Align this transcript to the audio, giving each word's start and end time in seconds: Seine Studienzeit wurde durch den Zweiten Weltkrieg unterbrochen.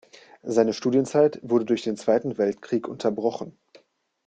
Seine 0.41 0.73
Studienzeit 0.73 1.39
wurde 1.43 1.63
durch 1.65 1.83
den 1.83 1.95
Zweiten 1.95 2.39
Weltkrieg 2.39 2.87
unterbrochen. 2.87 3.55